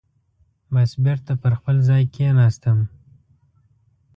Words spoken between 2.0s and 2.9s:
کېناستم.